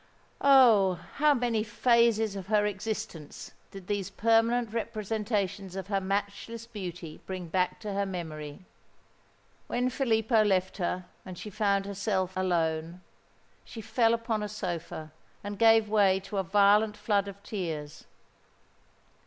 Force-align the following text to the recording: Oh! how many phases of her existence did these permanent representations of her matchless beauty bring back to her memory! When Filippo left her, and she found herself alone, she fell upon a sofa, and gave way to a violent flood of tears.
Oh! 0.43 0.95
how 1.17 1.35
many 1.35 1.63
phases 1.63 2.35
of 2.35 2.47
her 2.47 2.65
existence 2.65 3.51
did 3.69 3.85
these 3.85 4.09
permanent 4.09 4.73
representations 4.73 5.75
of 5.75 5.89
her 5.89 6.01
matchless 6.01 6.65
beauty 6.65 7.21
bring 7.27 7.49
back 7.49 7.79
to 7.81 7.93
her 7.93 8.07
memory! 8.07 8.65
When 9.67 9.91
Filippo 9.91 10.43
left 10.43 10.77
her, 10.77 11.05
and 11.23 11.37
she 11.37 11.51
found 11.51 11.85
herself 11.85 12.35
alone, 12.35 13.01
she 13.63 13.79
fell 13.81 14.15
upon 14.15 14.41
a 14.41 14.49
sofa, 14.49 15.11
and 15.43 15.59
gave 15.59 15.87
way 15.87 16.19
to 16.21 16.37
a 16.37 16.43
violent 16.43 16.97
flood 16.97 17.27
of 17.27 17.43
tears. 17.43 18.05